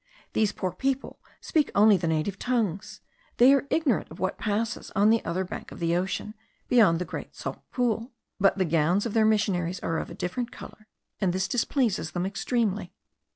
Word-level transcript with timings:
These 0.33 0.51
poor 0.51 0.71
people 0.71 1.19
speak 1.41 1.69
only 1.75 1.95
the 1.95 2.07
native 2.07 2.39
tongues; 2.39 3.01
they 3.37 3.53
are 3.53 3.67
ignorant 3.69 4.09
of 4.09 4.19
what 4.19 4.39
passes 4.39 4.89
on 4.95 5.11
the 5.11 5.23
other 5.23 5.43
bank 5.43 5.71
of 5.71 5.77
the 5.79 5.95
ocean, 5.95 6.33
beyond 6.67 6.97
the 6.97 7.05
great 7.05 7.35
salt 7.35 7.59
pool; 7.69 8.11
but 8.39 8.57
the 8.57 8.65
gowns 8.65 9.05
of 9.05 9.13
their 9.13 9.25
missionaries 9.27 9.79
are 9.81 9.99
of 9.99 10.09
a 10.09 10.15
different 10.15 10.51
colour, 10.51 10.87
and 11.19 11.33
this 11.33 11.47
displeases 11.47 12.13
them 12.13 12.25
extremely. 12.25 12.95